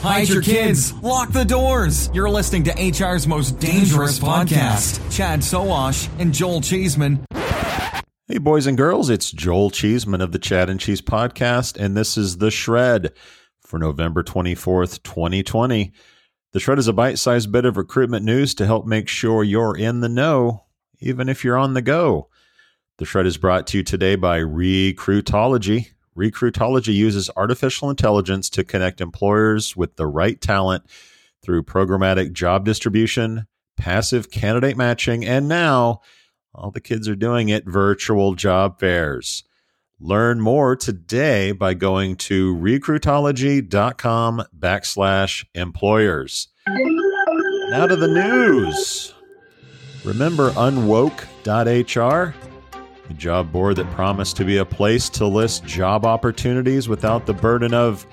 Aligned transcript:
hide 0.00 0.28
your 0.28 0.42
kids, 0.42 0.92
lock 1.02 1.30
the 1.32 1.44
doors. 1.44 2.10
You're 2.14 2.30
listening 2.30 2.64
to 2.64 2.72
HR's 2.72 3.26
most 3.26 3.58
dangerous 3.58 4.18
podcast. 4.18 4.98
Chad 5.14 5.40
Sowash 5.40 6.08
and 6.18 6.32
Joel 6.32 6.60
Cheesman. 6.60 7.24
Hey, 8.26 8.38
boys 8.38 8.66
and 8.66 8.76
girls, 8.76 9.10
it's 9.10 9.30
Joel 9.30 9.70
Cheesman 9.70 10.22
of 10.22 10.32
the 10.32 10.38
Chad 10.38 10.70
and 10.70 10.78
Cheese 10.78 11.02
Podcast, 11.02 11.76
and 11.76 11.96
this 11.96 12.16
is 12.16 12.38
The 12.38 12.50
Shred 12.50 13.12
for 13.60 13.78
November 13.78 14.22
24th, 14.22 15.02
2020. 15.02 15.92
The 16.52 16.60
Shred 16.60 16.78
is 16.78 16.88
a 16.88 16.92
bite 16.92 17.18
sized 17.18 17.52
bit 17.52 17.64
of 17.64 17.76
recruitment 17.76 18.24
news 18.24 18.54
to 18.54 18.66
help 18.66 18.86
make 18.86 19.08
sure 19.08 19.44
you're 19.44 19.76
in 19.76 20.00
the 20.00 20.08
know, 20.08 20.64
even 21.00 21.28
if 21.28 21.44
you're 21.44 21.58
on 21.58 21.74
the 21.74 21.82
go. 21.82 22.28
The 22.98 23.04
Shred 23.04 23.26
is 23.26 23.36
brought 23.36 23.66
to 23.68 23.78
you 23.78 23.82
today 23.82 24.14
by 24.14 24.40
Recruitology. 24.40 25.88
Recruitology 26.16 26.94
uses 26.94 27.30
artificial 27.36 27.90
intelligence 27.90 28.50
to 28.50 28.64
connect 28.64 29.00
employers 29.00 29.76
with 29.76 29.96
the 29.96 30.06
right 30.06 30.40
talent 30.40 30.84
through 31.42 31.62
programmatic 31.62 32.32
job 32.32 32.64
distribution, 32.64 33.46
passive 33.76 34.30
candidate 34.30 34.76
matching, 34.76 35.24
and 35.24 35.48
now 35.48 36.00
all 36.54 36.70
the 36.70 36.80
kids 36.80 37.08
are 37.08 37.16
doing 37.16 37.48
it 37.48 37.64
virtual 37.66 38.34
job 38.34 38.80
fairs. 38.80 39.44
Learn 40.00 40.40
more 40.40 40.76
today 40.76 41.52
by 41.52 41.74
going 41.74 42.16
to 42.16 42.56
recruitology.com 42.56 44.42
backslash 44.58 45.44
employers. 45.54 46.48
Now 46.66 47.86
to 47.86 47.96
the 47.96 48.08
news. 48.08 49.14
Remember 50.04 50.50
unwoke.hr? 50.52 52.34
A 53.10 53.14
job 53.14 53.50
board 53.50 53.74
that 53.76 53.90
promised 53.90 54.36
to 54.36 54.44
be 54.44 54.58
a 54.58 54.64
place 54.64 55.08
to 55.10 55.26
list 55.26 55.64
job 55.64 56.06
opportunities 56.06 56.88
without 56.88 57.26
the 57.26 57.32
burden 57.32 57.74
of 57.74 58.06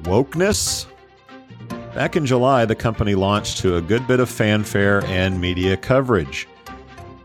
wokeness? 0.00 0.86
Back 1.94 2.16
in 2.16 2.26
July, 2.26 2.64
the 2.64 2.74
company 2.74 3.14
launched 3.14 3.58
to 3.58 3.76
a 3.76 3.80
good 3.80 4.04
bit 4.08 4.18
of 4.18 4.28
fanfare 4.28 5.04
and 5.04 5.40
media 5.40 5.76
coverage. 5.76 6.48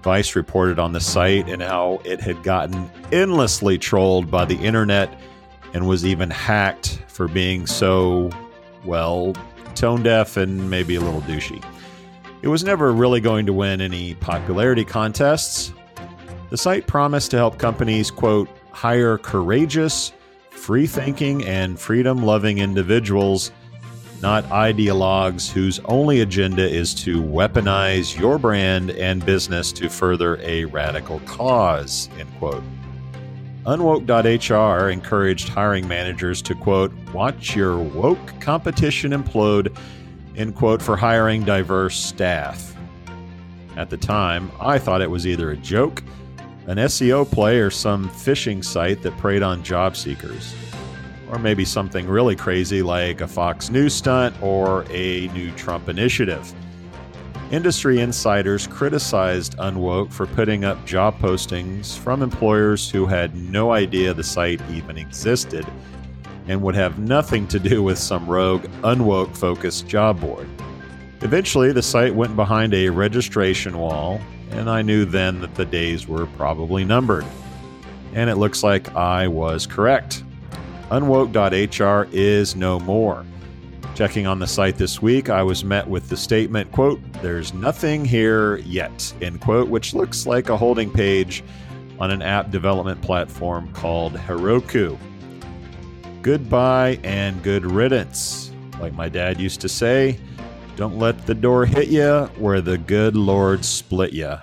Vice 0.04 0.36
reported 0.36 0.78
on 0.78 0.92
the 0.92 1.00
site 1.00 1.50
and 1.50 1.62
how 1.62 2.02
it 2.06 2.22
had 2.22 2.44
gotten 2.44 2.90
endlessly 3.12 3.80
trolled 3.80 4.30
by 4.30 4.46
the 4.46 4.58
internet 4.58 5.20
and 5.74 5.88
was 5.88 6.06
even 6.06 6.30
hacked 6.30 7.02
for 7.08 7.28
being 7.28 7.66
so, 7.66 8.30
well, 8.86 9.34
tone 9.74 10.04
deaf 10.04 10.38
and 10.38 10.70
maybe 10.70 10.96
a 10.96 11.02
little 11.02 11.22
douchey. 11.22 11.64
It 12.44 12.48
was 12.48 12.64
never 12.64 12.94
really 12.94 13.22
going 13.22 13.48
to 13.48 13.54
win 13.54 13.82
any 13.82 14.14
popularity 14.14 14.86
contests. 14.86 15.74
The 16.50 16.58
site 16.58 16.88
promised 16.88 17.32
to 17.32 17.38
help 17.38 17.58
companies, 17.58 18.10
quote, 18.10 18.50
hire 18.72 19.18
courageous, 19.18 20.14
free 20.50 20.88
thinking, 20.88 21.44
and 21.46 21.80
freedom 21.80 22.24
loving 22.24 22.60
individuals 22.60 23.52
not 24.22 24.44
ideologues 24.46 25.52
whose 25.52 25.80
only 25.86 26.22
agenda 26.22 26.68
is 26.68 26.94
to 26.96 27.22
weaponize 27.22 28.18
your 28.18 28.40
brand 28.40 28.92
and 28.92 29.24
business 29.26 29.72
to 29.74 29.90
further 29.90 30.40
a 30.42 30.66
radical 30.66 31.20
cause, 31.22 32.10
end 32.18 32.30
quote. 32.40 32.64
Unwoke.hr 33.66 34.90
encouraged 34.90 35.50
hiring 35.50 35.88
managers 35.88 36.42
to, 36.42 36.56
quote, 36.56 36.92
watch 37.14 37.56
your 37.56 37.78
woke 37.78 38.40
competition 38.40 39.12
implode, 39.12 39.78
end 40.36 40.56
quote, 40.56 40.82
for 40.82 40.96
hiring 40.96 41.44
diverse 41.44 41.98
staff. 41.98 42.76
At 43.76 43.90
the 43.90 43.98
time, 43.98 44.52
I 44.60 44.80
thought 44.80 45.02
it 45.02 45.12
was 45.12 45.28
either 45.28 45.52
a 45.52 45.58
joke, 45.58 46.02
an 46.68 46.78
SEO 46.78 47.30
play, 47.30 47.60
or 47.60 47.72
some 47.72 48.10
phishing 48.10 48.64
site 48.64 49.02
that 49.02 49.18
preyed 49.18 49.42
on 49.42 49.64
job 49.64 49.98
seekers 49.98 50.54
or 51.30 51.40
maybe 51.40 51.66
something 51.66 52.08
really 52.08 52.36
crazy 52.36 52.82
like 52.82 53.22
a 53.22 53.28
Fox 53.28 53.70
News 53.70 53.94
stunt 53.94 54.36
or 54.42 54.86
a 54.90 55.28
new 55.30 55.52
Trump 55.52 55.90
initiative. 55.90 56.54
Industry 57.52 58.02
insiders 58.02 58.68
criticized 58.68 59.58
Unwoke 59.58 60.12
for 60.12 60.26
putting 60.28 60.66
up 60.66 60.86
job 60.86 61.18
postings 61.20 61.98
from 61.98 62.22
employers 62.22 62.90
who 62.90 63.06
had 63.06 63.36
no 63.36 63.72
idea 63.72 64.14
the 64.14 64.24
site 64.24 64.62
even 64.70 64.98
existed 64.98 65.66
and 66.50 66.62
would 66.62 66.76
have 66.76 67.00
nothing 67.00 67.48
to 67.48 67.60
do 67.60 67.84
with 67.84 67.98
some 67.98 68.26
rogue 68.28 68.66
Unwoke 68.84 69.36
focused 69.36 69.88
job 69.88 70.20
board. 70.20 70.48
Eventually, 71.22 71.72
the 71.72 71.82
site 71.82 72.14
went 72.14 72.36
behind 72.36 72.74
a 72.74 72.90
registration 72.90 73.78
wall, 73.78 74.22
and 74.52 74.70
I 74.70 74.82
knew 74.82 75.06
then 75.06 75.42
that 75.42 75.56
the 75.56 75.66
days 75.66 76.08
were 76.08 76.26
probably 76.26 76.84
numbered. 76.86 77.26
And 78.14 78.30
it 78.30 78.36
looks 78.36 78.64
like 78.64 78.96
I 78.96 79.28
was 79.28 79.66
correct 79.68 80.24
unwoke.hr 80.90 82.10
is 82.12 82.56
no 82.56 82.80
more. 82.80 83.26
Checking 83.96 84.28
on 84.28 84.40
the 84.40 84.48
site 84.48 84.78
this 84.78 85.02
week, 85.02 85.30
I 85.30 85.42
was 85.44 85.64
met 85.64 85.88
with 85.88 86.08
the 86.10 86.18
statement, 86.18 86.72
quote, 86.72 87.02
there's 87.22 87.54
nothing 87.54 88.06
here 88.06 88.58
yet, 88.58 89.14
end 89.22 89.42
quote, 89.42 89.70
which 89.70 89.94
looks 89.94 90.26
like 90.28 90.50
a 90.50 90.58
holding 90.58 90.92
page 90.92 91.44
on 92.00 92.12
an 92.12 92.22
app 92.22 92.52
development 92.52 93.02
platform 93.02 93.72
called 93.74 94.14
Heroku. 94.14 94.98
Goodbye 96.22 97.00
and 97.04 97.42
good 97.42 97.66
riddance. 97.66 98.52
Like 98.80 98.94
my 98.94 99.10
dad 99.10 99.40
used 99.40 99.62
to 99.62 99.70
say, 99.70 100.20
don't 100.78 100.98
let 101.00 101.26
the 101.26 101.34
door 101.34 101.66
hit 101.66 101.88
you 101.88 102.30
where 102.38 102.62
the 102.62 102.78
good 102.78 103.16
Lord 103.16 103.66
split 103.66 104.14
you. 104.14 104.36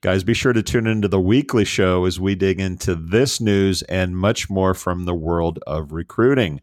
Guys, 0.00 0.22
be 0.22 0.32
sure 0.32 0.52
to 0.52 0.62
tune 0.62 0.86
into 0.86 1.08
the 1.08 1.18
weekly 1.18 1.64
show 1.64 2.04
as 2.04 2.20
we 2.20 2.36
dig 2.36 2.60
into 2.60 2.94
this 2.94 3.40
news 3.40 3.82
and 3.82 4.16
much 4.16 4.48
more 4.48 4.74
from 4.74 5.06
the 5.06 5.14
world 5.14 5.58
of 5.66 5.90
recruiting. 5.90 6.60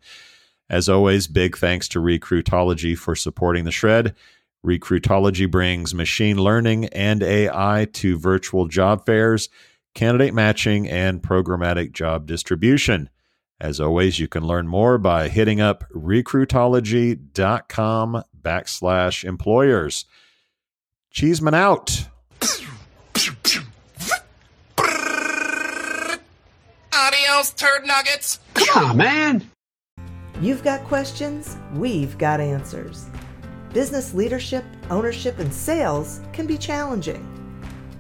As 0.70 0.88
always, 0.88 1.28
big 1.28 1.58
thanks 1.58 1.90
to 1.90 2.00
Recruitology 2.00 2.98
for 2.98 3.14
supporting 3.14 3.66
the 3.66 3.72
shred. 3.72 4.16
Recruitology 4.66 5.52
brings 5.52 5.94
machine 5.94 6.38
learning 6.38 6.86
and 6.86 7.22
AI 7.22 7.90
to 7.92 8.18
virtual 8.18 8.70
job 8.70 9.06
fairs, 9.06 9.50
candidate 9.96 10.34
matching, 10.34 10.88
and 10.88 11.22
programmatic 11.22 11.92
job 11.92 12.26
distribution. 12.26 13.10
As 13.60 13.82
always, 13.82 14.18
you 14.18 14.30
can 14.30 14.48
learn 14.48 14.70
more 14.70 14.98
by 14.98 15.28
hitting 15.28 15.60
up 15.60 15.84
recruitology.com 15.94 18.24
backslash 18.48 19.26
employers. 19.26 20.06
Cheesman 21.12 21.54
out. 21.54 22.08
Adios, 26.94 27.52
turd 27.52 27.86
nuggets. 27.86 28.40
Come 28.54 28.86
on, 28.86 28.98
man. 28.98 29.52
You've 30.40 30.64
got 30.64 30.82
questions, 30.86 31.58
we've 31.74 32.18
got 32.18 32.40
answers. 32.40 33.08
Business 33.74 34.14
leadership, 34.14 34.64
ownership, 34.90 35.40
and 35.40 35.54
sales 35.54 36.22
can 36.32 36.48
be 36.48 36.58
challenging. 36.58 37.24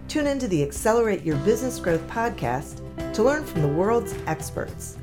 Tune 0.07 0.27
into 0.27 0.47
the 0.47 0.63
Accelerate 0.63 1.23
Your 1.23 1.35
Business 1.37 1.79
Growth 1.79 2.07
podcast 2.07 2.81
to 3.13 3.23
learn 3.23 3.43
from 3.43 3.63
the 3.63 3.67
world's 3.67 4.15
experts. 4.27 4.97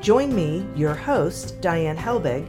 Join 0.00 0.34
me, 0.34 0.66
your 0.74 0.94
host, 0.94 1.60
Diane 1.60 1.96
Helbig, 1.96 2.48